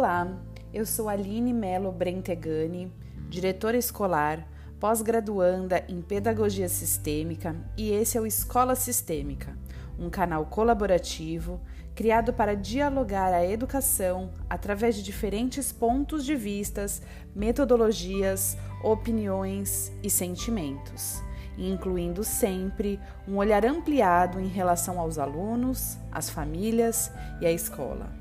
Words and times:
Olá, 0.00 0.26
eu 0.72 0.86
sou 0.86 1.10
Aline 1.10 1.52
Melo 1.52 1.92
Brentegani, 1.92 2.90
diretora 3.28 3.76
escolar, 3.76 4.48
pós-graduanda 4.80 5.84
em 5.90 6.00
Pedagogia 6.00 6.70
Sistêmica, 6.70 7.54
e 7.76 7.90
esse 7.90 8.16
é 8.16 8.20
o 8.22 8.26
Escola 8.26 8.74
Sistêmica, 8.74 9.54
um 9.98 10.08
canal 10.08 10.46
colaborativo 10.46 11.60
criado 11.94 12.32
para 12.32 12.56
dialogar 12.56 13.34
a 13.34 13.44
educação 13.44 14.30
através 14.48 14.96
de 14.96 15.02
diferentes 15.02 15.70
pontos 15.70 16.24
de 16.24 16.34
vistas, 16.34 17.02
metodologias, 17.36 18.56
opiniões 18.82 19.92
e 20.02 20.08
sentimentos, 20.08 21.22
incluindo 21.58 22.24
sempre 22.24 22.98
um 23.28 23.36
olhar 23.36 23.66
ampliado 23.66 24.40
em 24.40 24.48
relação 24.48 24.98
aos 24.98 25.18
alunos, 25.18 25.98
às 26.10 26.30
famílias 26.30 27.12
e 27.38 27.44
à 27.44 27.52
escola. 27.52 28.19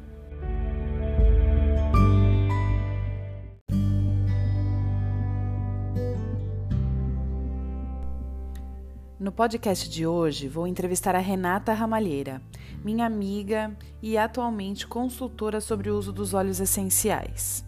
No 9.20 9.34
podcast 9.34 9.90
de 9.90 10.08
hoje, 10.08 10.48
vou 10.48 10.66
entrevistar 10.66 11.14
a 11.14 11.20
Renata 11.20 11.74
Ramalheira, 11.74 12.42
minha 12.86 13.06
amiga 13.06 13.76
e 14.02 14.18
atualmente 14.18 14.88
consultora 14.88 15.60
sobre 15.60 15.90
o 15.90 15.98
uso 15.98 16.14
dos 16.14 16.34
óleos 16.34 16.62
essenciais. 16.62 17.66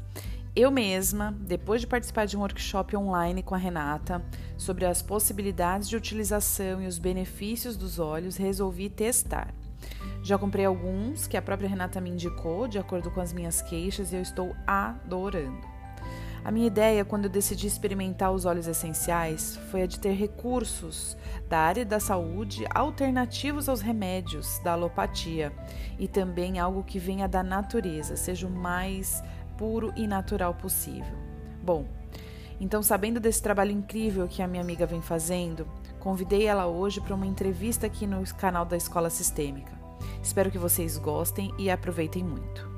Eu 0.56 0.72
mesma, 0.72 1.36
depois 1.42 1.82
de 1.82 1.88
participar 1.88 2.26
de 2.26 2.38
um 2.38 2.40
workshop 2.40 2.96
online 2.96 3.44
com 3.44 3.54
a 3.54 3.58
Renata 3.58 4.24
sobre 4.58 4.86
as 4.86 5.02
possibilidades 5.02 5.90
de 5.90 5.98
utilização 5.98 6.82
e 6.82 6.88
os 6.88 6.98
benefícios 6.98 7.76
dos 7.76 8.00
óleos, 8.00 8.38
resolvi 8.38 8.90
testar. 8.90 9.54
Já 10.24 10.38
comprei 10.38 10.64
alguns 10.64 11.28
que 11.28 11.36
a 11.36 11.42
própria 11.42 11.68
Renata 11.68 12.00
me 12.00 12.12
indicou, 12.12 12.66
de 12.66 12.80
acordo 12.80 13.12
com 13.12 13.20
as 13.20 13.34
minhas 13.34 13.62
queixas, 13.62 14.14
e 14.14 14.16
eu 14.16 14.22
estou 14.22 14.56
adorando. 14.66 15.71
A 16.44 16.52
minha 16.52 16.66
ideia, 16.66 17.06
quando 17.06 17.26
eu 17.26 17.30
decidi 17.30 17.68
experimentar 17.68 18.32
os 18.32 18.46
óleos 18.46 18.68
essenciais, 18.68 19.58
foi 19.70 19.84
a 19.84 19.86
de 19.86 20.00
ter 20.00 20.14
recursos 20.14 21.16
da 21.48 21.60
área 21.60 21.86
da 21.86 22.00
saúde 22.00 22.66
alternativos 22.74 23.70
aos 23.70 23.80
remédios 23.80 24.60
da 24.64 24.74
alopatia 24.74 25.54
e 26.00 26.08
também 26.08 26.58
algo 26.58 26.84
que 26.84 26.98
venha 26.98 27.28
da 27.28 27.44
natureza, 27.44 28.16
seja 28.16 28.48
o 28.48 28.50
mais 28.50 29.24
puro 29.56 29.94
e 29.96 30.08
natural 30.08 30.56
possível. 30.56 31.16
Bom, 31.64 31.86
então, 32.60 32.82
sabendo 32.82 33.20
desse 33.20 33.42
trabalho 33.42 33.72
incrível 33.72 34.28
que 34.28 34.42
a 34.42 34.48
minha 34.48 34.64
amiga 34.64 34.88
vem 34.88 35.02
fazendo, 35.02 35.68
convidei 36.00 36.46
ela 36.48 36.66
hoje 36.66 37.00
para 37.00 37.14
uma 37.14 37.28
entrevista 37.28 37.86
aqui 37.86 38.08
no 38.08 38.24
canal 38.36 38.66
da 38.66 38.76
Escola 38.76 39.12
Sistêmica. 39.12 39.80
Espero 40.24 40.50
que 40.50 40.58
vocês 40.58 40.98
gostem 40.98 41.54
e 41.60 41.70
aproveitem 41.70 42.24
muito. 42.24 42.71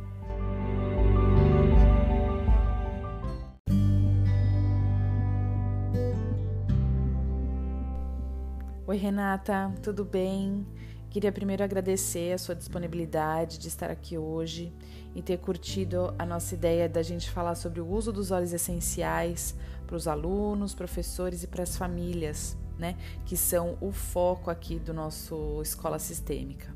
Oi, 8.93 8.99
Renata, 8.99 9.73
tudo 9.81 10.05
bem? 10.05 10.67
Queria 11.09 11.31
primeiro 11.31 11.63
agradecer 11.63 12.31
a 12.31 12.37
sua 12.37 12.53
disponibilidade 12.53 13.57
de 13.57 13.67
estar 13.67 13.89
aqui 13.89 14.19
hoje 14.19 14.71
e 15.15 15.21
ter 15.23 15.39
curtido 15.39 16.13
a 16.19 16.23
nossa 16.23 16.53
ideia 16.53 16.87
da 16.87 17.01
gente 17.01 17.27
falar 17.27 17.55
sobre 17.55 17.81
o 17.81 17.87
uso 17.87 18.13
dos 18.13 18.29
óleos 18.29 18.53
essenciais 18.53 19.55
para 19.87 19.95
os 19.95 20.07
alunos, 20.07 20.75
professores 20.75 21.41
e 21.41 21.47
para 21.47 21.63
as 21.63 21.75
famílias, 21.75 22.55
né? 22.77 22.95
Que 23.25 23.35
são 23.35 23.79
o 23.81 23.91
foco 23.91 24.51
aqui 24.51 24.77
do 24.77 24.93
nosso 24.93 25.59
Escola 25.63 25.97
Sistêmica. 25.97 26.71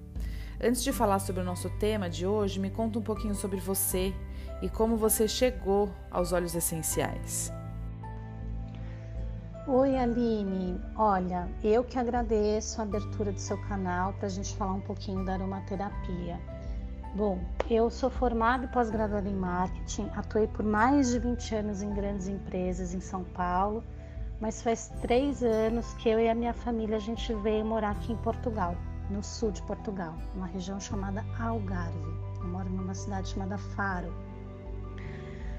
Antes 0.60 0.84
de 0.84 0.92
falar 0.92 1.20
sobre 1.20 1.44
o 1.44 1.45
nosso 1.45 1.70
tema 1.78 2.10
de 2.10 2.26
hoje, 2.26 2.60
me 2.60 2.72
conta 2.72 2.98
um 2.98 3.04
pouquinho 3.04 3.36
sobre 3.36 3.60
você 3.60 4.12
e 4.60 4.68
como 4.68 4.98
você 4.98 5.28
chegou 5.28 5.94
aos 6.10 6.34
óleos 6.34 6.56
essenciais. 6.56 7.52
Oi, 9.70 9.98
Aline. 9.98 10.80
Olha, 10.95 11.50
eu 11.61 11.83
que 11.83 12.00
agradeço 12.00 12.80
a 12.80 12.86
abertura 12.86 13.33
do 13.33 13.39
seu 13.39 13.58
canal 13.64 14.14
para 14.14 14.28
a 14.28 14.30
gente 14.30 14.55
falar 14.55 14.72
um 14.72 14.80
pouquinho 14.80 15.26
da 15.26 15.33
aromaterapia. 15.33 16.39
Bom, 17.14 17.38
eu 17.70 17.89
sou 17.89 18.10
formada 18.10 18.64
e 18.64 18.70
pós-graduada 18.70 19.28
em 19.28 19.36
marketing, 19.36 20.10
atuei 20.16 20.48
por 20.48 20.64
mais 20.64 21.10
de 21.10 21.20
20 21.20 21.55
anos 21.55 21.82
em 21.82 21.94
grandes 21.94 22.30
empresas 22.30 22.94
em 22.94 23.02
São 23.02 23.26
Paulo, 23.26 23.83
mas 24.39 24.61
faz 24.61 24.88
três 25.02 25.44
anos 25.44 25.94
que 25.95 26.08
eu 26.08 26.17
e 26.17 26.30
a 26.30 26.36
minha 26.36 26.54
família 26.54 26.95
a 26.95 27.02
gente 27.02 27.34
veio 27.34 27.66
morar 27.66 27.92
aqui 27.92 28.14
em 28.14 28.17
Portugal, 28.17 28.73
no 29.10 29.22
sul 29.22 29.52
de 29.52 29.61
Portugal, 29.64 30.16
uma 30.34 30.48
região 30.48 30.80
chamada 30.80 31.26
Algarve. 31.38 31.99
Eu 32.39 32.48
moro 32.48 32.70
numa 32.70 32.94
cidade 32.94 33.28
chamada 33.28 33.58
Faro. 33.58 34.14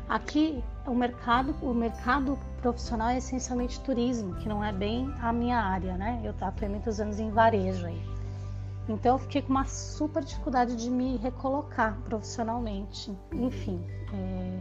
Aqui 0.09 0.65
o 0.87 0.95
mercado, 0.95 1.55
o 1.61 1.75
mercado 1.75 2.39
profissional 2.63 3.11
é 3.11 3.19
essencialmente 3.19 3.79
turismo, 3.81 4.35
que 4.37 4.49
não 4.49 4.65
é 4.65 4.73
bem 4.73 5.13
a 5.21 5.33
minha 5.33 5.59
área, 5.59 5.99
né? 5.99 6.21
Eu 6.25 6.35
atuei 6.41 6.69
muitos 6.69 6.99
anos 6.99 7.21
em 7.21 7.31
varejo 7.31 7.85
aí. 7.85 8.03
Então 8.89 9.17
eu 9.17 9.19
fiquei 9.19 9.43
com 9.43 9.51
uma 9.51 9.67
super 9.67 10.25
dificuldade 10.25 10.75
de 10.77 10.91
me 10.91 11.19
recolocar 11.19 11.95
profissionalmente. 12.05 13.15
Enfim, 13.35 13.85
é, 14.15 14.59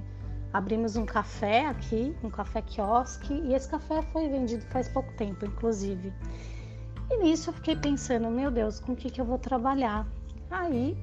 abrimos 0.52 0.98
um 0.98 1.06
café 1.06 1.68
aqui, 1.68 2.14
um 2.22 2.30
café 2.30 2.62
quiosque, 2.62 3.34
e 3.34 3.54
esse 3.54 3.70
café 3.70 4.02
foi 4.12 4.28
vendido 4.28 4.66
faz 4.66 4.90
pouco 4.90 5.14
tempo, 5.14 5.46
inclusive. 5.46 6.14
E 7.10 7.18
nisso 7.24 7.52
eu 7.52 7.54
fiquei 7.54 7.78
pensando, 7.78 8.30
meu 8.30 8.52
Deus, 8.52 8.82
com 8.82 8.92
o 8.92 8.96
que, 8.98 9.10
que 9.10 9.22
eu 9.22 9.26
vou 9.26 9.38
trabalhar? 9.38 10.06
Aí 10.52 10.98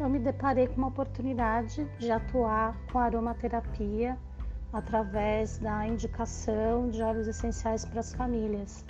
eu 0.00 0.08
me 0.08 0.18
deparei 0.18 0.66
com 0.66 0.76
uma 0.76 0.88
oportunidade 0.88 1.86
de 1.98 2.10
atuar 2.10 2.74
com 2.90 2.98
aromaterapia 2.98 4.18
através 4.72 5.58
da 5.58 5.86
indicação 5.86 6.88
de 6.88 7.02
óleos 7.02 7.28
essenciais 7.28 7.84
para 7.84 8.00
as 8.00 8.14
famílias. 8.14 8.82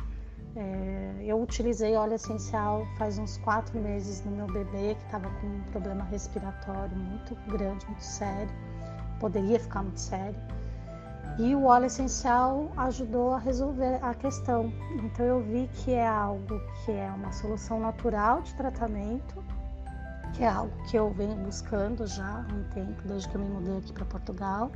É, 0.54 1.14
eu 1.22 1.40
utilizei 1.42 1.96
óleo 1.96 2.14
essencial 2.14 2.86
faz 2.96 3.18
uns 3.18 3.38
quatro 3.38 3.78
meses 3.80 4.24
no 4.24 4.30
meu 4.32 4.46
bebê 4.46 4.94
que 4.94 5.04
estava 5.04 5.28
com 5.40 5.46
um 5.46 5.62
problema 5.72 6.04
respiratório 6.04 6.96
muito 6.96 7.34
grande, 7.48 7.84
muito 7.86 8.04
sério, 8.04 8.50
poderia 9.18 9.58
ficar 9.58 9.82
muito 9.82 10.00
sério. 10.00 10.38
E 11.38 11.54
o 11.54 11.64
óleo 11.64 11.86
essencial 11.86 12.70
ajudou 12.76 13.32
a 13.32 13.38
resolver 13.38 13.98
a 14.02 14.14
questão. 14.14 14.72
Então 15.02 15.24
eu 15.24 15.40
vi 15.40 15.68
que 15.72 15.92
é 15.92 16.06
algo 16.06 16.60
que 16.84 16.92
é 16.92 17.10
uma 17.10 17.32
solução 17.32 17.80
natural 17.80 18.42
de 18.42 18.54
tratamento 18.54 19.42
que 20.34 20.42
é 20.42 20.48
algo 20.48 20.72
que 20.84 20.96
eu 20.96 21.10
venho 21.10 21.36
buscando 21.36 22.06
já 22.06 22.44
há 22.48 22.54
um 22.54 22.64
tempo, 22.74 23.02
desde 23.06 23.28
que 23.28 23.36
eu 23.36 23.40
me 23.40 23.50
mudei 23.50 23.78
aqui 23.78 23.92
para 23.92 24.04
Portugal. 24.04 24.70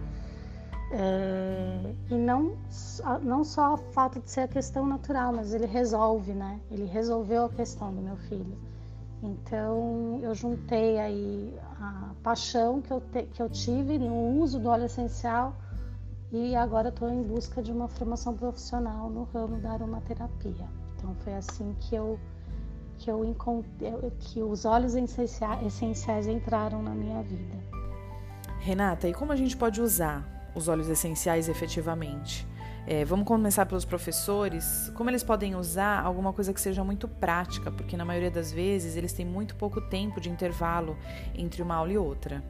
É, 0.90 1.94
e 2.10 2.14
não, 2.14 2.56
não 3.22 3.42
só 3.42 3.74
o 3.74 3.76
fato 3.76 4.20
de 4.20 4.30
ser 4.30 4.42
a 4.42 4.48
questão 4.48 4.86
natural, 4.86 5.32
mas 5.32 5.52
ele 5.52 5.66
resolve, 5.66 6.32
né? 6.32 6.60
Ele 6.70 6.84
resolveu 6.84 7.46
a 7.46 7.48
questão 7.48 7.92
do 7.92 8.00
meu 8.00 8.16
filho. 8.16 8.56
Então 9.22 10.20
eu 10.22 10.34
juntei 10.34 10.98
aí 10.98 11.58
a 11.80 12.10
paixão 12.22 12.82
que 12.82 12.92
eu, 12.92 13.00
te, 13.00 13.22
que 13.22 13.40
eu 13.40 13.48
tive 13.48 13.98
no 13.98 14.40
uso 14.40 14.60
do 14.60 14.68
óleo 14.68 14.84
essencial 14.84 15.56
e 16.30 16.54
agora 16.54 16.90
estou 16.90 17.08
em 17.08 17.22
busca 17.22 17.62
de 17.62 17.72
uma 17.72 17.88
formação 17.88 18.34
profissional 18.34 19.08
no 19.08 19.24
ramo 19.24 19.58
da 19.60 19.72
aromaterapia. 19.72 20.68
Então 20.96 21.14
foi 21.16 21.34
assim 21.34 21.74
que 21.80 21.94
eu 21.94 22.18
que 23.04 23.10
eu 23.10 23.22
encontrei, 23.22 23.92
que 24.18 24.42
os 24.42 24.64
óleos 24.64 24.94
essenciais 24.94 26.26
entraram 26.26 26.82
na 26.82 26.92
minha 26.92 27.22
vida. 27.22 27.58
Renata, 28.60 29.06
e 29.06 29.12
como 29.12 29.30
a 29.30 29.36
gente 29.36 29.54
pode 29.54 29.78
usar 29.82 30.26
os 30.54 30.68
óleos 30.68 30.88
essenciais 30.88 31.46
efetivamente? 31.46 32.48
É, 32.86 33.04
vamos 33.04 33.26
começar 33.26 33.66
pelos 33.66 33.84
professores. 33.84 34.90
Como 34.94 35.10
eles 35.10 35.22
podem 35.22 35.54
usar 35.54 36.02
alguma 36.02 36.32
coisa 36.32 36.54
que 36.54 36.60
seja 36.60 36.82
muito 36.82 37.06
prática, 37.06 37.70
porque 37.70 37.94
na 37.94 38.06
maioria 38.06 38.30
das 38.30 38.50
vezes 38.50 38.96
eles 38.96 39.12
têm 39.12 39.26
muito 39.26 39.54
pouco 39.56 39.82
tempo 39.82 40.18
de 40.18 40.30
intervalo 40.30 40.96
entre 41.34 41.60
uma 41.62 41.74
aula 41.74 41.92
e 41.92 41.98
outra. 41.98 42.42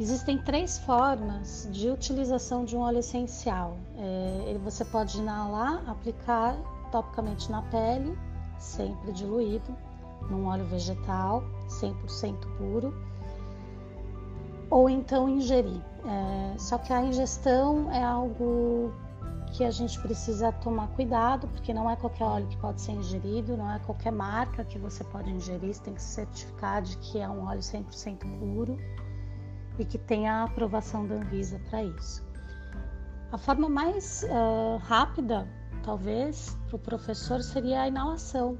Existem 0.00 0.36
três 0.38 0.78
formas 0.78 1.68
de 1.70 1.90
utilização 1.90 2.64
de 2.64 2.76
um 2.76 2.80
óleo 2.80 2.98
essencial. 2.98 3.76
É, 3.96 4.58
você 4.64 4.84
pode 4.84 5.18
inalar, 5.18 5.88
aplicar 5.88 6.56
topicamente 6.90 7.50
na 7.50 7.62
pele, 7.62 8.18
sempre 8.58 9.12
diluído, 9.12 9.76
num 10.30 10.46
óleo 10.46 10.64
vegetal 10.66 11.42
100% 11.68 12.34
puro, 12.56 12.94
ou 14.70 14.88
então 14.88 15.28
ingerir. 15.28 15.80
É, 16.04 16.58
só 16.58 16.78
que 16.78 16.92
a 16.92 17.02
ingestão 17.02 17.90
é 17.92 18.02
algo 18.02 18.92
que 19.52 19.64
a 19.64 19.70
gente 19.70 19.98
precisa 20.00 20.52
tomar 20.52 20.88
cuidado, 20.88 21.48
porque 21.48 21.72
não 21.72 21.90
é 21.90 21.96
qualquer 21.96 22.24
óleo 22.24 22.46
que 22.46 22.56
pode 22.58 22.80
ser 22.80 22.92
ingerido, 22.92 23.56
não 23.56 23.70
é 23.70 23.78
qualquer 23.80 24.12
marca 24.12 24.64
que 24.64 24.78
você 24.78 25.02
pode 25.04 25.30
ingerir, 25.30 25.74
você 25.74 25.82
tem 25.82 25.94
que 25.94 26.02
se 26.02 26.14
certificar 26.14 26.82
de 26.82 26.96
que 26.98 27.18
é 27.18 27.28
um 27.28 27.46
óleo 27.46 27.60
100% 27.60 28.18
puro 28.38 28.76
e 29.78 29.84
que 29.84 29.96
tem 29.96 30.28
a 30.28 30.44
aprovação 30.44 31.06
da 31.06 31.14
Anvisa 31.14 31.60
para 31.70 31.82
isso. 31.82 32.26
A 33.32 33.38
forma 33.38 33.68
mais 33.68 34.24
uh, 34.24 34.78
rápida 34.78 35.46
talvez, 35.88 36.54
para 36.66 36.76
o 36.76 36.78
professor 36.78 37.42
seria 37.42 37.80
a 37.80 37.88
inalação, 37.88 38.58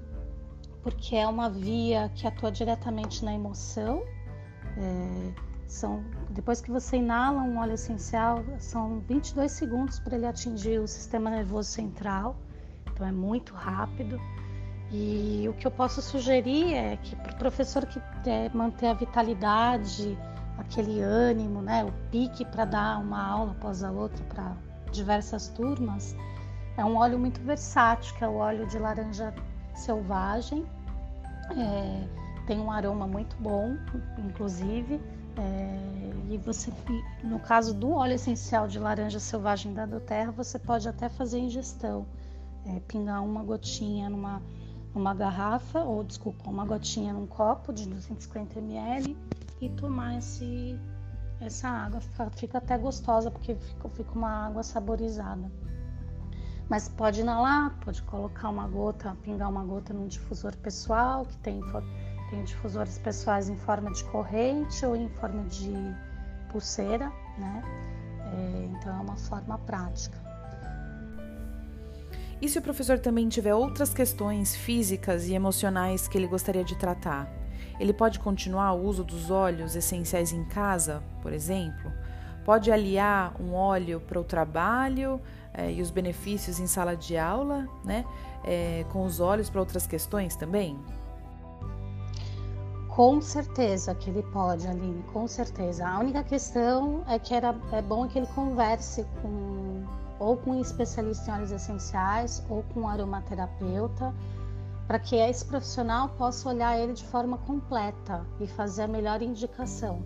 porque 0.83 1.15
é 1.15 1.27
uma 1.27 1.51
via 1.51 2.11
que 2.15 2.27
atua 2.27 2.51
diretamente 2.51 3.23
na 3.23 3.35
emoção, 3.35 4.03
É, 4.79 5.33
são, 5.67 6.05
depois 6.31 6.61
que 6.61 6.71
você 6.71 6.97
inala 6.97 7.43
um 7.43 7.59
óleo 7.59 7.75
essencial, 7.75 8.45
são 8.59 9.01
22 9.01 9.51
segundos 9.51 9.99
para 9.99 10.15
ele 10.17 10.27
atingir 10.27 10.79
o 10.79 10.87
sistema 10.87 11.29
nervoso 11.31 11.69
central, 11.69 12.37
então 12.87 13.07
é 13.07 13.13
muito 13.13 13.53
rápido. 13.55 14.19
E 14.91 15.47
o 15.51 15.53
que 15.55 15.67
eu 15.67 15.71
posso 15.71 16.01
sugerir 16.01 16.73
é 16.75 16.97
que 16.97 17.15
para 17.17 17.33
o 17.33 17.37
professor 17.37 17.85
que 17.87 18.01
quer 18.23 18.55
manter 18.55 18.87
a 18.87 18.95
vitalidade, 18.95 20.17
aquele 20.57 21.01
ânimo, 21.01 21.61
né, 21.61 21.85
o 21.85 21.93
pique 22.11 22.45
para 22.45 22.65
dar 22.65 23.01
uma 23.01 23.21
aula 23.21 23.51
após 23.53 23.83
a 23.83 23.91
outra 23.91 24.25
para 24.27 24.57
diversas 24.93 25.49
turmas, 25.49 26.17
é 26.79 26.85
um 26.85 26.97
óleo 26.97 27.19
muito 27.19 27.41
versátil, 27.41 28.15
que 28.15 28.25
é 28.25 28.29
o 28.29 28.37
óleo 28.37 28.65
de 28.67 28.79
laranja 28.79 29.35
selvagem. 29.75 30.65
É, 31.51 32.09
tem 32.47 32.61
um 32.61 32.71
aroma 32.71 33.05
muito 33.05 33.37
bom, 33.41 33.77
inclusive. 34.17 35.01
É, 35.37 36.13
e 36.31 36.39
você, 36.39 36.73
no 37.25 37.41
caso 37.41 37.75
do 37.75 37.91
óleo 37.91 38.15
essencial 38.15 38.69
de 38.69 38.79
laranja 38.79 39.19
selvagem 39.19 39.75
da 39.75 39.87
Doterra, 39.87 40.31
você 40.31 40.57
pode 40.57 40.89
até 40.89 41.09
fazer 41.09 41.41
ingestão, 41.41 42.07
é, 42.65 42.79
pingar 42.87 43.25
uma 43.25 43.43
gotinha 43.43 44.09
numa, 44.09 44.41
numa 44.95 45.13
garrafa, 45.15 45.81
ou 45.81 46.05
desculpa, 46.05 46.49
uma 46.49 46.65
gotinha 46.65 47.13
num 47.13 47.27
copo 47.27 47.73
de 47.73 47.89
250 47.89 48.57
ml 48.61 49.17
e 49.61 49.69
tomar 49.71 50.17
esse, 50.19 50.79
essa 51.41 51.69
água. 51.69 52.01
Fica, 52.01 52.31
fica 52.31 52.59
até 52.59 52.79
gostosa 52.79 53.33
porque 53.33 53.57
fica, 53.57 53.89
fica 53.89 54.13
uma 54.13 54.47
água 54.47 54.63
saborizada. 54.63 55.51
Mas 56.69 56.89
pode 56.89 57.21
inalar, 57.21 57.75
pode 57.83 58.03
colocar 58.03 58.51
uma 58.51 58.69
gota, 58.69 59.17
pingar 59.23 59.49
uma 59.49 59.65
gota 59.65 59.95
num 59.95 60.07
difusor 60.07 60.55
pessoal, 60.59 61.25
que 61.25 61.37
tem, 61.39 61.61
tem 62.29 62.45
difusores 62.45 62.99
pessoais 62.99 63.49
em 63.49 63.57
forma 63.57 63.91
de 63.91 64.05
corrente 64.05 64.85
ou 64.85 64.95
em 64.95 65.09
forma 65.09 65.45
de 65.45 65.73
pulseira, 66.53 67.11
né? 67.39 67.63
É, 68.35 68.65
então 68.67 68.99
é 68.99 69.01
uma 69.01 69.17
forma 69.17 69.59
prática. 69.59 70.19
E 72.41 72.49
se 72.49 72.59
o 72.59 72.63
professor 72.63 72.99
também 72.99 73.29
tiver 73.29 73.55
outras 73.55 73.93
questões 73.93 74.55
físicas 74.55 75.27
e 75.27 75.35
emocionais 75.35 76.07
que 76.07 76.17
ele 76.17 76.29
gostaria 76.29 76.63
de 76.63 76.77
tratar? 76.77 77.29
Ele 77.81 77.93
pode 77.93 78.21
continuar 78.21 78.73
o 78.75 78.85
uso 78.85 79.03
dos 79.03 79.31
óleos 79.31 79.75
essenciais 79.75 80.33
em 80.33 80.45
casa, 80.45 81.03
por 81.23 81.33
exemplo? 81.33 81.93
Pode 82.49 82.73
aliar 82.73 83.35
um 83.39 83.53
óleo 83.53 84.01
para 84.01 84.19
o 84.19 84.25
trabalho 84.25 85.21
é, 85.53 85.71
e 85.71 85.83
os 85.83 85.91
benefícios 85.91 86.59
em 86.59 86.67
sala 86.67 86.97
de 86.97 87.15
aula, 87.15 87.69
né? 87.85 88.07
É, 88.43 88.87
com 88.91 89.05
os 89.05 89.21
óleos 89.21 89.51
para 89.51 89.61
outras 89.61 89.87
questões 89.87 90.35
também? 90.35 90.75
Com 92.89 93.21
certeza 93.21 93.95
que 93.95 94.09
ele 94.09 94.23
pode, 94.23 94.67
Aline, 94.67 95.03
com 95.13 95.29
certeza. 95.29 95.87
A 95.87 95.99
única 95.99 96.25
questão 96.25 97.05
é 97.07 97.19
que 97.19 97.35
era, 97.35 97.55
é 97.71 97.83
bom 97.83 98.09
que 98.09 98.19
ele 98.19 98.29
converse 98.29 99.05
com 99.21 99.85
ou 100.19 100.39
com 100.39 100.53
um 100.53 100.61
especialista 100.63 101.31
em 101.31 101.35
óleos 101.35 101.53
essenciais 101.53 102.43
ou 102.49 102.63
com 102.73 102.81
um 102.81 102.89
aromaterapeuta 102.89 104.15
para 104.87 104.99
que 104.99 105.17
esse 105.17 105.45
profissional 105.45 106.09
possa 106.17 106.49
olhar 106.49 106.79
ele 106.79 106.95
de 106.95 107.05
forma 107.05 107.37
completa 107.37 108.25
e 108.41 108.47
fazer 108.47 108.85
a 108.85 108.89
melhor 108.89 109.21
indicação. 109.21 110.03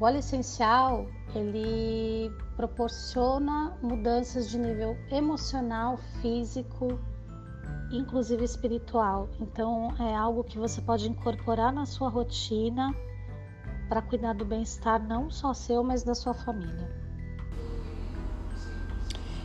O 0.00 0.04
óleo 0.04 0.16
essencial, 0.16 1.06
ele 1.34 2.32
proporciona 2.56 3.76
mudanças 3.82 4.48
de 4.48 4.56
nível 4.56 4.96
emocional, 5.10 5.98
físico, 6.22 6.98
inclusive 7.92 8.42
espiritual. 8.42 9.28
Então, 9.38 9.94
é 9.98 10.16
algo 10.16 10.42
que 10.42 10.56
você 10.56 10.80
pode 10.80 11.06
incorporar 11.06 11.70
na 11.70 11.84
sua 11.84 12.08
rotina 12.08 12.96
para 13.90 14.00
cuidar 14.00 14.32
do 14.32 14.42
bem-estar 14.42 15.06
não 15.06 15.30
só 15.30 15.52
seu, 15.52 15.84
mas 15.84 16.02
da 16.02 16.14
sua 16.14 16.32
família. 16.32 16.88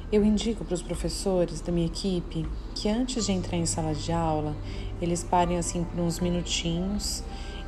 Eu 0.10 0.24
indico 0.24 0.64
para 0.64 0.76
os 0.76 0.82
professores 0.82 1.60
da 1.60 1.70
minha 1.70 1.88
equipe 1.88 2.48
que 2.74 2.88
antes 2.88 3.26
de 3.26 3.34
entrar 3.34 3.58
em 3.58 3.66
sala 3.66 3.94
de 3.94 4.14
aula, 4.14 4.56
eles 5.02 5.22
parem 5.22 5.58
assim 5.58 5.84
por 5.84 6.00
uns 6.00 6.22
minutinhos 6.22 7.26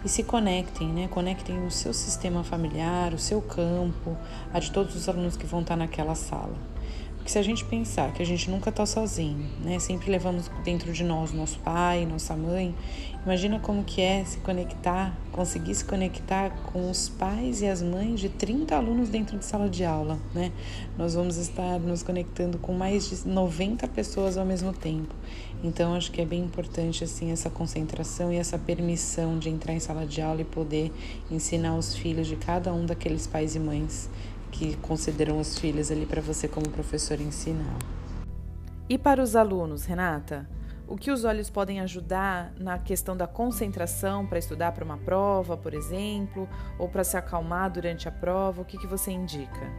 e 0.07 0.09
se 0.09 0.23
conectem, 0.23 0.87
né? 0.87 1.09
Conectem 1.09 1.65
o 1.65 1.69
seu 1.69 1.93
sistema 1.93 2.41
familiar, 2.41 3.13
o 3.13 3.19
seu 3.19 3.41
campo, 3.41 4.17
a 4.53 4.59
de 4.59 4.71
todos 4.71 4.95
os 4.95 5.09
alunos 5.09 5.35
que 5.35 5.45
vão 5.45 5.59
estar 5.59 5.75
naquela 5.75 6.15
sala. 6.15 6.55
Porque 7.27 7.33
se 7.33 7.39
a 7.39 7.43
gente 7.43 7.65
pensar 7.65 8.13
que 8.13 8.23
a 8.23 8.25
gente 8.25 8.49
nunca 8.49 8.69
está 8.69 8.85
sozinho, 8.85 9.45
né? 9.61 9.79
Sempre 9.79 10.09
levamos 10.09 10.49
dentro 10.63 10.93
de 10.93 11.03
nós 11.03 11.33
nosso 11.33 11.59
pai, 11.59 12.05
nossa 12.05 12.37
mãe. 12.37 12.73
Imagina 13.25 13.59
como 13.59 13.83
que 13.83 14.01
é 14.01 14.23
se 14.23 14.37
conectar, 14.37 15.13
conseguir 15.33 15.75
se 15.75 15.83
conectar 15.83 16.51
com 16.71 16.89
os 16.89 17.09
pais 17.09 17.61
e 17.61 17.67
as 17.67 17.81
mães 17.81 18.21
de 18.21 18.29
30 18.29 18.73
alunos 18.77 19.09
dentro 19.09 19.37
de 19.37 19.43
sala 19.43 19.67
de 19.67 19.83
aula, 19.83 20.17
né? 20.33 20.53
Nós 20.97 21.15
vamos 21.15 21.35
estar 21.35 21.77
nos 21.81 22.01
conectando 22.01 22.57
com 22.59 22.71
mais 22.71 23.09
de 23.09 23.27
90 23.27 23.85
pessoas 23.89 24.37
ao 24.37 24.45
mesmo 24.45 24.71
tempo. 24.71 25.13
Então 25.61 25.95
acho 25.95 26.13
que 26.13 26.21
é 26.21 26.25
bem 26.25 26.39
importante 26.39 27.03
assim 27.03 27.33
essa 27.33 27.49
concentração 27.49 28.31
e 28.31 28.37
essa 28.37 28.57
permissão 28.57 29.37
de 29.37 29.49
entrar 29.49 29.73
em 29.73 29.81
sala 29.81 30.05
de 30.05 30.21
aula 30.21 30.39
e 30.39 30.45
poder 30.45 30.93
ensinar 31.29 31.75
os 31.75 31.93
filhos 31.93 32.25
de 32.25 32.37
cada 32.37 32.73
um 32.73 32.85
daqueles 32.85 33.27
pais 33.27 33.53
e 33.53 33.59
mães 33.59 34.09
que 34.51 34.75
consideram 34.77 35.39
os 35.39 35.57
filhos 35.57 35.91
ali 35.91 36.05
para 36.05 36.21
você 36.21 36.47
como 36.47 36.69
professor 36.69 37.19
ensinar. 37.19 37.77
E 38.89 38.97
para 38.97 39.21
os 39.21 39.35
alunos, 39.35 39.85
Renata? 39.85 40.47
O 40.87 40.95
que 40.95 41.11
os 41.11 41.25
olhos 41.25 41.49
podem 41.49 41.81
ajudar 41.81 42.53
na 42.57 42.79
questão 42.79 43.17
da 43.17 43.27
concentração 43.27 44.25
para 44.25 44.39
estudar 44.39 44.71
para 44.71 44.85
uma 44.85 44.97
prova, 44.97 45.57
por 45.57 45.73
exemplo, 45.73 46.47
ou 46.79 46.87
para 46.87 47.03
se 47.03 47.17
acalmar 47.17 47.69
durante 47.69 48.07
a 48.07 48.11
prova? 48.11 48.61
O 48.61 48.65
que, 48.65 48.77
que 48.77 48.87
você 48.87 49.11
indica? 49.11 49.69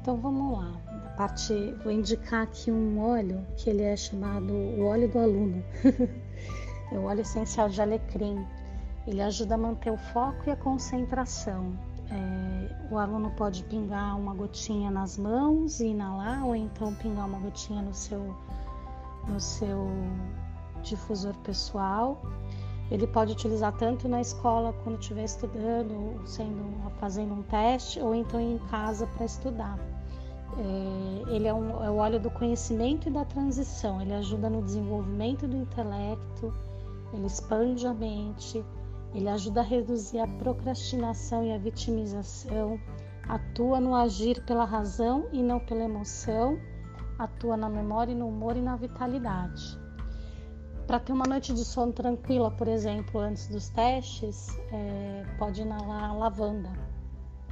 Então 0.00 0.16
vamos 0.16 0.58
lá. 0.58 0.80
A 1.04 1.08
parte, 1.10 1.74
vou 1.84 1.92
indicar 1.92 2.44
aqui 2.44 2.72
um 2.72 2.98
óleo 3.00 3.46
que 3.54 3.68
ele 3.68 3.82
é 3.82 3.94
chamado 3.94 4.50
o 4.50 4.86
óleo 4.86 5.10
do 5.10 5.18
aluno. 5.18 5.62
é 6.90 6.98
o 6.98 7.04
óleo 7.04 7.20
essencial 7.20 7.68
de 7.68 7.82
alecrim. 7.82 8.42
Ele 9.06 9.20
ajuda 9.20 9.56
a 9.56 9.58
manter 9.58 9.92
o 9.92 9.98
foco 9.98 10.44
e 10.46 10.50
a 10.50 10.56
concentração. 10.56 11.78
É, 12.10 12.90
o 12.90 12.98
aluno 12.98 13.30
pode 13.30 13.62
pingar 13.64 14.18
uma 14.18 14.34
gotinha 14.34 14.90
nas 14.90 15.16
mãos 15.16 15.80
e 15.80 15.86
inalar, 15.86 16.44
ou 16.44 16.56
então 16.56 16.92
pingar 16.94 17.26
uma 17.26 17.38
gotinha 17.38 17.82
no 17.82 17.94
seu, 17.94 18.34
no 19.28 19.38
seu 19.40 19.88
difusor 20.82 21.34
pessoal. 21.44 22.20
Ele 22.90 23.06
pode 23.06 23.32
utilizar 23.32 23.72
tanto 23.76 24.08
na 24.08 24.20
escola 24.20 24.72
quando 24.82 24.98
estiver 24.98 25.22
estudando, 25.22 26.20
sendo, 26.26 26.90
fazendo 26.98 27.34
um 27.34 27.42
teste, 27.42 28.00
ou 28.00 28.12
então 28.12 28.40
em 28.40 28.58
casa 28.70 29.06
para 29.06 29.24
estudar. 29.24 29.78
É, 30.58 31.32
ele 31.32 31.46
é, 31.46 31.54
um, 31.54 31.84
é 31.84 31.88
o 31.88 31.96
óleo 31.96 32.18
do 32.18 32.30
conhecimento 32.30 33.08
e 33.08 33.12
da 33.12 33.24
transição. 33.24 34.02
Ele 34.02 34.12
ajuda 34.14 34.50
no 34.50 34.62
desenvolvimento 34.62 35.46
do 35.46 35.56
intelecto, 35.56 36.52
ele 37.12 37.26
expande 37.26 37.86
a 37.86 37.94
mente, 37.94 38.64
ele 39.14 39.28
ajuda 39.28 39.60
a 39.60 39.64
reduzir 39.64 40.20
a 40.20 40.26
procrastinação 40.26 41.44
e 41.44 41.52
a 41.52 41.58
vitimização, 41.58 42.80
atua 43.28 43.80
no 43.80 43.94
agir 43.94 44.42
pela 44.44 44.64
razão 44.64 45.28
e 45.32 45.42
não 45.42 45.58
pela 45.58 45.82
emoção, 45.82 46.58
atua 47.18 47.56
na 47.56 47.68
memória 47.68 48.12
e 48.12 48.14
no 48.14 48.28
humor 48.28 48.56
e 48.56 48.62
na 48.62 48.76
vitalidade. 48.76 49.78
Para 50.86 50.98
ter 50.98 51.12
uma 51.12 51.26
noite 51.26 51.52
de 51.52 51.64
sono 51.64 51.92
tranquila, 51.92 52.50
por 52.50 52.66
exemplo, 52.66 53.20
antes 53.20 53.48
dos 53.48 53.68
testes, 53.68 54.48
é, 54.72 55.24
pode 55.38 55.62
inalar 55.62 56.16
lavanda. 56.16 56.70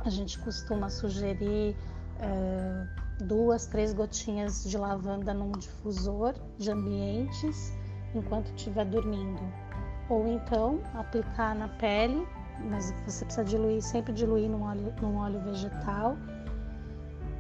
A 0.01 0.11
gente 0.11 0.39
costuma 0.41 0.89
sugerir 0.89 1.77
é, 2.21 3.25
duas, 3.25 3.67
três 3.67 3.93
gotinhas 3.93 4.65
de 4.65 4.77
lavanda 4.77 5.35
num 5.35 5.53
difusor 5.53 6.35
de 6.57 6.71
ambientes 6.71 7.73
enquanto 8.15 8.49
estiver 8.49 8.85
dormindo 8.87 9.68
ou 10.09 10.27
então 10.27 10.81
aplicar 10.95 11.55
na 11.55 11.69
pele, 11.69 12.27
mas 12.71 12.93
você 13.07 13.25
precisa 13.25 13.45
diluir, 13.45 13.83
sempre 13.83 14.13
diluir 14.13 14.49
num 14.49 14.63
óleo, 14.63 14.93
num 15.01 15.17
óleo 15.17 15.41
vegetal 15.41 16.17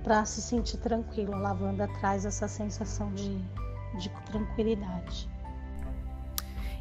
para 0.02 0.24
se 0.24 0.40
sentir 0.40 0.78
tranquilo. 0.78 1.34
A 1.34 1.38
lavanda 1.38 1.88
traz 2.00 2.24
essa 2.24 2.46
sensação 2.46 3.12
de, 3.12 3.38
de 3.98 4.08
tranquilidade. 4.26 5.28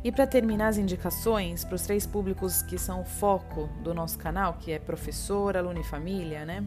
E 0.03 0.11
para 0.11 0.27
terminar 0.27 0.67
as 0.67 0.77
indicações 0.77 1.63
para 1.63 1.75
os 1.75 1.81
três 1.81 2.05
públicos 2.05 2.61
que 2.61 2.77
são 2.77 3.01
o 3.01 3.05
foco 3.05 3.67
do 3.83 3.93
nosso 3.93 4.17
canal, 4.17 4.53
que 4.53 4.71
é 4.71 4.79
professor, 4.79 5.57
aluno 5.57 5.79
e 5.79 5.83
família, 5.83 6.45
né? 6.45 6.63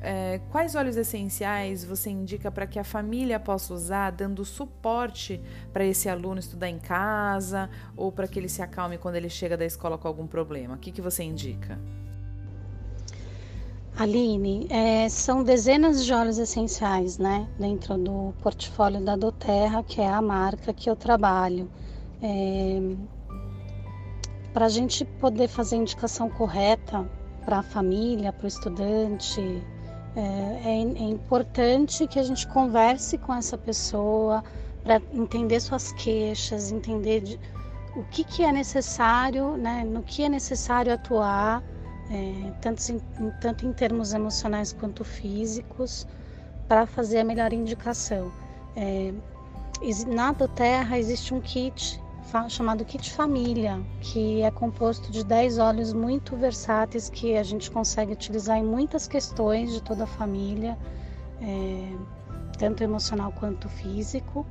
É, 0.00 0.40
quais 0.50 0.74
óleos 0.74 0.96
essenciais 0.96 1.84
você 1.84 2.10
indica 2.10 2.50
para 2.50 2.66
que 2.66 2.78
a 2.78 2.84
família 2.84 3.40
possa 3.40 3.72
usar, 3.72 4.10
dando 4.12 4.44
suporte 4.44 5.40
para 5.72 5.84
esse 5.84 6.08
aluno 6.08 6.38
estudar 6.38 6.68
em 6.68 6.78
casa 6.78 7.68
ou 7.96 8.12
para 8.12 8.28
que 8.28 8.38
ele 8.38 8.48
se 8.48 8.62
acalme 8.62 8.98
quando 8.98 9.16
ele 9.16 9.28
chega 9.28 9.56
da 9.56 9.64
escola 9.64 9.96
com 9.96 10.06
algum 10.06 10.26
problema? 10.26 10.74
O 10.74 10.78
que, 10.78 10.92
que 10.92 11.00
você 11.00 11.24
indica? 11.24 11.78
Aline, 13.98 14.66
é, 14.68 15.08
são 15.08 15.42
dezenas 15.42 16.04
de 16.04 16.12
óleos 16.12 16.36
essenciais, 16.36 17.16
né, 17.16 17.48
dentro 17.58 17.96
do 17.96 18.34
portfólio 18.42 19.00
da 19.00 19.16
Doterra, 19.16 19.82
que 19.82 20.02
é 20.02 20.08
a 20.08 20.20
marca 20.20 20.74
que 20.74 20.90
eu 20.90 20.94
trabalho. 20.94 21.70
É, 22.22 22.78
para 24.52 24.66
a 24.66 24.68
gente 24.68 25.02
poder 25.04 25.48
fazer 25.48 25.76
a 25.76 25.78
indicação 25.78 26.28
correta 26.28 27.08
para 27.46 27.60
a 27.60 27.62
família, 27.62 28.34
para 28.34 28.44
o 28.44 28.48
estudante, 28.48 29.62
é, 30.16 30.20
é, 30.64 30.78
é, 30.80 31.04
importante 31.10 32.06
que 32.06 32.18
a 32.18 32.22
gente 32.22 32.46
converse 32.48 33.18
com 33.18 33.34
essa 33.34 33.58
pessoa 33.58 34.42
para 34.82 35.00
entender 35.12 35.60
suas 35.60 35.92
queixas, 35.92 36.72
entender 36.72 37.20
de, 37.20 37.40
o 37.94 38.02
que, 38.04 38.24
que 38.24 38.42
é 38.42 38.50
necessário, 38.50 39.58
né, 39.58 39.84
no 39.84 40.02
que 40.02 40.24
é 40.24 40.28
necessário 40.28 40.92
atuar, 40.92 41.62
é, 42.10 42.50
tanto, 42.62 42.80
em, 42.90 43.00
tanto 43.42 43.66
em 43.66 43.72
termos 43.72 44.14
emocionais 44.14 44.72
quanto 44.72 45.04
físicos, 45.04 46.06
para 46.66 46.86
fazer 46.86 47.18
a 47.18 47.24
melhor 47.24 47.52
indicação. 47.52 48.32
É, 48.74 49.12
na 50.06 50.32
Doterra 50.32 50.98
existe 50.98 51.34
um 51.34 51.40
kit 51.40 52.00
chamado 52.48 52.84
kit 52.84 53.12
família, 53.12 53.80
que 54.00 54.42
é 54.42 54.50
composto 54.50 55.10
de 55.10 55.24
10 55.24 55.58
óleos 55.58 55.92
muito 55.92 56.36
versáteis 56.36 57.08
que 57.08 57.36
a 57.36 57.42
gente 57.42 57.70
consegue 57.70 58.12
utilizar 58.12 58.58
em 58.58 58.64
muitas 58.64 59.06
questões 59.06 59.72
de 59.72 59.82
toda 59.82 60.04
a 60.04 60.06
família, 60.06 60.76
é, 61.40 61.92
tanto 62.58 62.82
emocional 62.82 63.32
quanto 63.32 63.68
físico. 63.68 64.46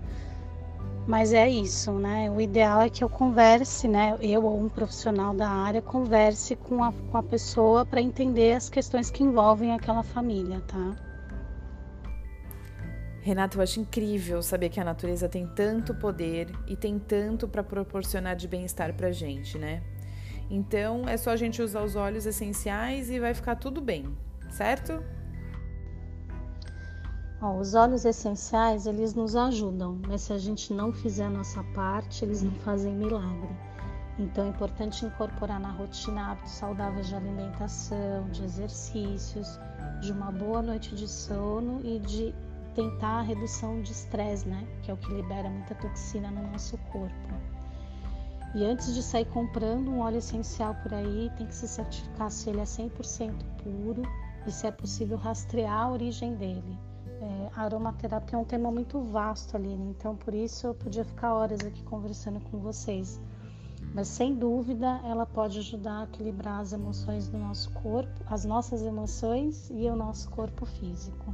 Mas 1.07 1.33
é 1.33 1.47
isso, 1.47 1.91
né? 1.91 2.31
O 2.31 2.41
ideal 2.41 2.81
é 2.81 2.89
que 2.89 3.03
eu 3.03 3.09
converse, 3.09 3.87
né? 3.87 4.17
Eu 4.19 4.43
ou 4.43 4.59
um 4.59 4.67
profissional 4.67 5.35
da 5.35 5.47
área 5.47 5.81
converse 5.81 6.55
com 6.55 6.83
a, 6.83 6.91
com 7.11 7.17
a 7.17 7.21
pessoa 7.21 7.85
para 7.85 8.01
entender 8.01 8.53
as 8.53 8.69
questões 8.69 9.11
que 9.11 9.23
envolvem 9.23 9.71
aquela 9.71 10.01
família, 10.01 10.61
tá? 10.67 10.95
Renata, 13.25 13.57
eu 13.57 13.63
acho 13.63 13.79
incrível 13.79 14.39
saber 14.43 14.69
que 14.69 14.79
a 14.79 14.83
natureza 14.83 15.27
tem 15.27 15.47
tanto 15.47 15.95
poder 15.95 16.47
e 16.67 16.75
tem 16.75 16.99
tanto 16.99 17.47
para 17.47 17.63
proporcionar 17.63 18.35
de 18.35 18.47
bem-estar 18.47 18.93
para 18.93 19.11
gente, 19.11 19.57
né? 19.57 19.81
Então 20.47 21.09
é 21.09 21.17
só 21.17 21.31
a 21.31 21.35
gente 21.35 21.59
usar 21.59 21.83
os 21.83 21.95
óleos 21.95 22.27
essenciais 22.27 23.09
e 23.09 23.19
vai 23.19 23.33
ficar 23.33 23.55
tudo 23.55 23.81
bem, 23.81 24.15
certo? 24.51 25.03
Ó, 27.41 27.57
os 27.57 27.73
óleos 27.73 28.05
essenciais 28.05 28.85
eles 28.85 29.15
nos 29.15 29.35
ajudam, 29.35 29.99
mas 30.07 30.21
se 30.21 30.31
a 30.31 30.37
gente 30.37 30.71
não 30.71 30.93
fizer 30.93 31.25
a 31.25 31.29
nossa 31.31 31.63
parte, 31.73 32.23
eles 32.23 32.43
não 32.43 32.51
fazem 32.51 32.93
milagre. 32.93 33.49
Então 34.19 34.45
é 34.45 34.49
importante 34.49 35.03
incorporar 35.03 35.59
na 35.59 35.71
rotina 35.71 36.33
hábitos 36.33 36.51
saudáveis 36.51 37.07
de 37.07 37.15
alimentação, 37.15 38.29
de 38.29 38.43
exercícios, 38.43 39.59
de 39.99 40.11
uma 40.11 40.31
boa 40.31 40.61
noite 40.61 40.93
de 40.93 41.07
sono 41.07 41.81
e 41.83 41.97
de 41.97 42.31
tentar 42.75 43.19
a 43.19 43.21
redução 43.21 43.81
de 43.81 43.91
estresse, 43.91 44.47
né? 44.47 44.67
Que 44.83 44.91
é 44.91 44.93
o 44.93 44.97
que 44.97 45.11
libera 45.11 45.49
muita 45.49 45.73
toxina 45.75 46.29
no 46.29 46.51
nosso 46.51 46.77
corpo. 46.91 47.33
E 48.53 48.63
antes 48.63 48.93
de 48.93 49.01
sair 49.01 49.25
comprando 49.25 49.89
um 49.89 49.99
óleo 49.99 50.17
essencial 50.17 50.75
por 50.75 50.93
aí, 50.93 51.31
tem 51.37 51.47
que 51.47 51.55
se 51.55 51.67
certificar 51.67 52.29
se 52.29 52.49
ele 52.49 52.61
é 52.61 52.63
100% 52.63 53.33
puro 53.63 54.03
e 54.45 54.51
se 54.51 54.67
é 54.67 54.71
possível 54.71 55.17
rastrear 55.17 55.81
a 55.81 55.91
origem 55.91 56.35
dele. 56.35 56.77
É, 57.21 57.49
a 57.55 57.63
aromaterapia 57.63 58.37
é 58.37 58.41
um 58.41 58.45
tema 58.45 58.71
muito 58.71 59.01
vasto, 59.01 59.57
Aline, 59.57 59.89
então 59.89 60.15
por 60.15 60.33
isso 60.33 60.67
eu 60.67 60.75
podia 60.75 61.03
ficar 61.03 61.33
horas 61.33 61.59
aqui 61.61 61.83
conversando 61.83 62.39
com 62.51 62.59
vocês. 62.59 63.19
Mas 63.93 64.07
sem 64.07 64.35
dúvida 64.35 65.01
ela 65.03 65.25
pode 65.25 65.59
ajudar 65.59 65.99
a 65.99 66.03
equilibrar 66.03 66.59
as 66.59 66.73
emoções 66.73 67.27
do 67.27 67.37
nosso 67.37 67.71
corpo, 67.71 68.21
as 68.25 68.45
nossas 68.45 68.83
emoções 68.83 69.69
e 69.69 69.87
o 69.89 69.95
nosso 69.95 70.29
corpo 70.29 70.65
físico. 70.65 71.33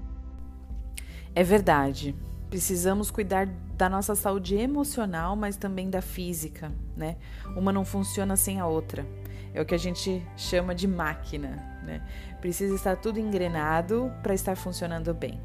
É 1.34 1.44
verdade. 1.44 2.16
Precisamos 2.50 3.10
cuidar 3.10 3.48
da 3.78 3.90
nossa 3.90 4.14
saúde 4.14 4.56
emocional, 4.56 5.36
mas 5.36 5.56
também 5.56 5.90
da 5.90 6.02
física, 6.02 6.72
né? 6.96 7.16
Uma 7.56 7.72
não 7.72 7.86
funciona 7.86 8.36
sem 8.36 8.60
a 8.60 8.68
outra. 8.68 9.06
É 9.54 9.62
o 9.62 9.66
que 9.66 9.74
a 9.74 9.80
gente 9.80 10.22
chama 10.36 10.76
de 10.76 10.88
máquina, 10.88 11.82
né? 11.84 12.06
Precisa 12.42 12.76
estar 12.76 12.98
tudo 12.98 13.20
engrenado 13.20 14.12
para 14.22 14.34
estar 14.34 14.56
funcionando 14.56 15.14
bem. 15.14 15.40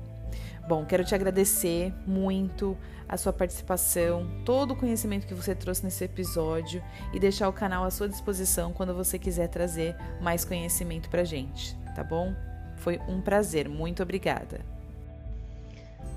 Bom, 0.68 0.84
quero 0.84 1.04
te 1.04 1.14
agradecer 1.14 1.94
muito 2.04 2.76
a 3.08 3.16
sua 3.16 3.32
participação, 3.32 4.28
todo 4.44 4.72
o 4.72 4.76
conhecimento 4.76 5.26
que 5.26 5.34
você 5.34 5.54
trouxe 5.54 5.84
nesse 5.84 6.02
episódio 6.02 6.82
e 7.12 7.20
deixar 7.20 7.48
o 7.48 7.52
canal 7.52 7.84
à 7.84 7.90
sua 7.90 8.08
disposição 8.08 8.72
quando 8.72 8.92
você 8.92 9.16
quiser 9.16 9.46
trazer 9.46 9.94
mais 10.20 10.44
conhecimento 10.44 11.08
para 11.08 11.22
gente, 11.22 11.76
tá 11.94 12.02
bom? 12.02 12.34
Foi 12.78 12.98
um 13.08 13.20
prazer, 13.20 13.68
muito 13.68 14.02
obrigada. 14.02 14.75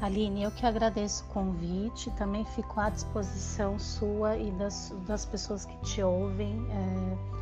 Aline, 0.02 0.44
eu 0.44 0.52
que 0.52 0.66
agradeço 0.66 1.26
o 1.26 1.28
convite, 1.28 2.10
também 2.12 2.46
fico 2.46 2.80
à 2.80 2.90
disposição 2.90 3.78
sua 3.78 4.38
e 4.38 4.50
das, 4.52 4.96
das 5.06 5.26
pessoas 5.26 5.66
que 5.66 5.78
te 5.82 6.02
ouvem. 6.02 6.66
É, 6.72 7.40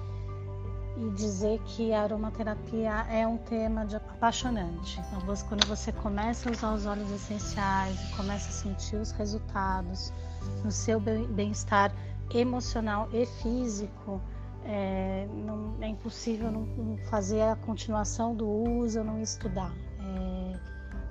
e 0.99 1.11
dizer 1.11 1.59
que 1.63 1.93
a 1.93 2.01
aromaterapia 2.01 3.05
é 3.09 3.25
um 3.27 3.37
tema 3.37 3.85
de, 3.85 3.95
apaixonante. 3.95 4.99
Então, 4.99 5.21
quando 5.47 5.65
você 5.67 5.91
começa 5.91 6.49
a 6.49 6.51
usar 6.51 6.73
os 6.73 6.85
óleos 6.85 7.11
essenciais 7.11 7.95
e 8.01 8.15
começa 8.15 8.49
a 8.49 8.51
sentir 8.51 8.95
os 8.95 9.11
resultados 9.11 10.11
no 10.63 10.71
seu 10.71 10.99
bem-estar 10.99 11.93
emocional 12.33 13.07
e 13.13 13.25
físico, 13.25 14.19
é, 14.65 15.27
não, 15.31 15.75
é 15.79 15.87
impossível 15.87 16.51
não, 16.51 16.61
não 16.61 16.97
fazer 17.09 17.41
a 17.41 17.55
continuação 17.55 18.35
do 18.35 18.47
uso, 18.47 19.03
não 19.03 19.21
estudar. 19.21 19.71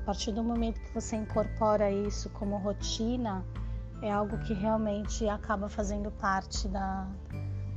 Partir 0.07 0.31
do 0.31 0.43
momento 0.43 0.81
que 0.81 0.95
você 0.95 1.17
incorpora 1.17 1.91
isso 1.91 2.31
como 2.31 2.57
rotina, 2.59 3.45
é 4.01 4.11
algo 4.11 4.39
que 4.39 4.55
realmente 4.55 5.29
acaba 5.29 5.69
fazendo 5.69 6.13
parte 6.13 6.69
da, 6.69 7.09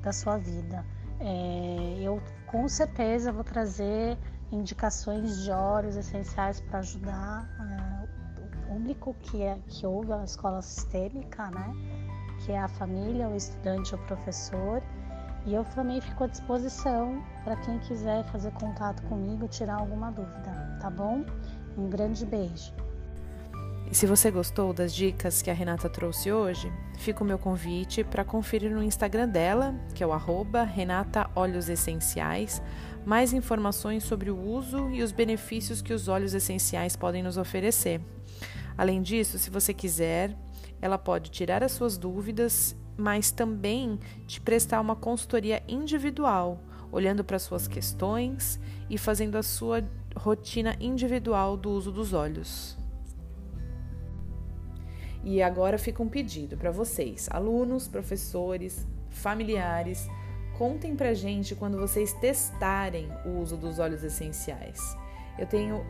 da 0.03 0.13
sua 0.13 0.37
vida. 0.37 0.85
É, 1.19 1.97
eu 2.03 2.21
com 2.45 2.67
certeza 2.69 3.31
vou 3.31 3.43
trazer 3.43 4.15
indicações 4.51 5.43
de 5.43 5.51
óleos 5.51 5.95
essenciais 5.95 6.61
para 6.61 6.79
ajudar 6.79 7.49
é, 7.59 8.41
o 8.43 8.67
público 8.67 9.15
que, 9.21 9.41
é, 9.41 9.57
que 9.67 9.87
ouve 9.87 10.13
a 10.13 10.23
escola 10.23 10.61
sistêmica, 10.61 11.49
né? 11.49 11.73
que 12.45 12.51
é 12.51 12.59
a 12.59 12.67
família, 12.67 13.27
o 13.27 13.35
estudante, 13.35 13.95
o 13.95 13.97
professor. 14.05 14.83
E 15.45 15.53
eu 15.55 15.63
também 15.65 15.99
fico 15.99 16.25
à 16.25 16.27
disposição 16.27 17.23
para 17.43 17.55
quem 17.55 17.79
quiser 17.79 18.23
fazer 18.25 18.51
contato 18.51 19.01
comigo, 19.03 19.47
tirar 19.47 19.79
alguma 19.79 20.11
dúvida, 20.11 20.77
tá 20.79 20.89
bom? 20.89 21.25
Um 21.79 21.89
grande 21.89 22.25
beijo. 22.25 22.73
E 23.89 23.95
se 23.95 24.05
você 24.05 24.29
gostou 24.29 24.73
das 24.73 24.93
dicas 24.93 25.41
que 25.41 25.49
a 25.49 25.53
Renata 25.53 25.89
trouxe 25.89 26.29
hoje, 26.29 26.69
fica 26.97 27.23
o 27.23 27.25
meu 27.25 27.39
convite 27.39 28.03
para 28.03 28.25
conferir 28.25 28.69
no 28.69 28.83
Instagram 28.83 29.29
dela, 29.29 29.73
que 29.95 30.03
é 30.03 30.07
o 30.07 30.11
arroba 30.11 30.63
Renata 30.63 31.29
Essenciais, 31.69 32.61
mais 33.05 33.31
informações 33.31 34.03
sobre 34.03 34.29
o 34.29 34.37
uso 34.37 34.89
e 34.89 35.01
os 35.01 35.13
benefícios 35.13 35.81
que 35.81 35.93
os 35.93 36.09
óleos 36.09 36.33
essenciais 36.33 36.97
podem 36.97 37.23
nos 37.23 37.37
oferecer. 37.37 38.01
Além 38.77 39.01
disso, 39.01 39.39
se 39.39 39.49
você 39.49 39.73
quiser, 39.73 40.35
ela 40.81 40.97
pode 40.97 41.31
tirar 41.31 41.63
as 41.63 41.71
suas 41.71 41.97
dúvidas, 41.97 42.75
mas 42.97 43.31
também 43.31 43.97
te 44.27 44.41
prestar 44.41 44.81
uma 44.81 44.97
consultoria 44.97 45.63
individual, 45.65 46.61
olhando 46.91 47.23
para 47.23 47.39
suas 47.39 47.69
questões 47.69 48.59
e 48.89 48.97
fazendo 48.97 49.37
a 49.37 49.43
sua 49.43 49.81
rotina 50.15 50.75
individual 50.79 51.55
do 51.55 51.69
uso 51.71 51.91
dos 51.91 52.13
olhos. 52.13 52.77
E 55.23 55.41
agora 55.41 55.77
fica 55.77 56.01
um 56.01 56.07
pedido 56.07 56.57
para 56.57 56.71
vocês, 56.71 57.27
alunos, 57.31 57.87
professores, 57.87 58.87
familiares, 59.09 60.07
contem 60.57 60.95
pra 60.95 61.13
gente 61.13 61.55
quando 61.55 61.77
vocês 61.77 62.13
testarem 62.13 63.09
o 63.25 63.39
uso 63.39 63.57
dos 63.57 63.79
óleos 63.79 64.03
essenciais. 64.03 64.97
Eu 65.37 65.45
tenho 65.45 65.85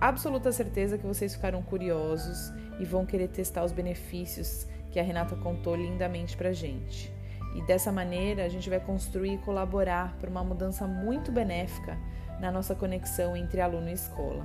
absoluta 0.00 0.50
certeza 0.50 0.98
que 0.98 1.06
vocês 1.06 1.34
ficaram 1.34 1.62
curiosos 1.62 2.52
e 2.80 2.84
vão 2.84 3.06
querer 3.06 3.28
testar 3.28 3.64
os 3.64 3.72
benefícios 3.72 4.66
que 4.90 4.98
a 4.98 5.02
Renata 5.02 5.36
contou 5.36 5.74
lindamente 5.74 6.36
pra 6.36 6.52
gente. 6.52 7.12
E 7.54 7.62
dessa 7.62 7.92
maneira 7.92 8.44
a 8.44 8.48
gente 8.48 8.68
vai 8.68 8.80
construir 8.80 9.34
e 9.34 9.38
colaborar 9.38 10.16
para 10.18 10.30
uma 10.30 10.42
mudança 10.42 10.86
muito 10.86 11.30
benéfica 11.30 11.98
na 12.42 12.50
nossa 12.50 12.74
conexão 12.74 13.36
entre 13.36 13.60
aluno 13.60 13.88
e 13.88 13.92
escola. 13.92 14.44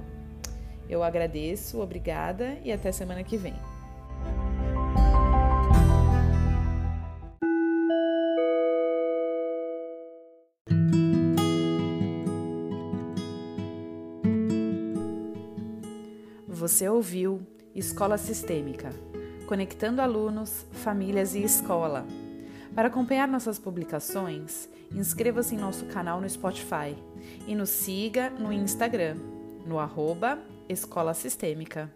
Eu 0.88 1.04
agradeço, 1.04 1.82
obrigada 1.82 2.58
e 2.63 2.72
até 2.72 2.92
semana 2.92 3.24
que 3.24 3.36
vem. 3.36 3.56
Você 16.48 16.88
ouviu 16.88 17.42
Escola 17.74 18.18
Sistêmica 18.18 18.89
conectando 19.48 20.01
alunos, 20.01 20.66
famílias 20.74 21.34
e 21.34 21.42
escola. 21.42 22.06
Para 22.77 22.89
acompanhar 22.89 23.27
nossas 23.27 23.57
publicações, 23.57 24.69
inscreva-se 24.93 25.55
em 25.55 25.57
nosso 25.57 25.88
canal 25.88 26.22
no 26.22 26.29
Spotify 26.29 26.96
e 27.48 27.55
nos 27.55 27.72
siga 27.72 28.29
no 28.29 28.53
Instagram, 28.53 29.17
no 29.65 29.79
arroba 29.79 30.38
Escola 30.69 31.15
Sistêmica. 31.15 31.91